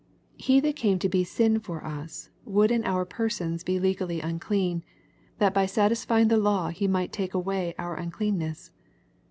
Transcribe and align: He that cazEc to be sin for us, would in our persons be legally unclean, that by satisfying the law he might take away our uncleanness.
He 0.37 0.59
that 0.61 0.75
cazEc 0.77 0.99
to 1.01 1.09
be 1.09 1.23
sin 1.23 1.59
for 1.59 1.85
us, 1.85 2.31
would 2.43 2.71
in 2.71 2.83
our 2.85 3.05
persons 3.05 3.63
be 3.63 3.79
legally 3.79 4.19
unclean, 4.19 4.83
that 5.37 5.53
by 5.53 5.67
satisfying 5.67 6.27
the 6.27 6.37
law 6.37 6.69
he 6.69 6.87
might 6.87 7.13
take 7.13 7.35
away 7.35 7.75
our 7.77 7.95
uncleanness. 7.97 8.71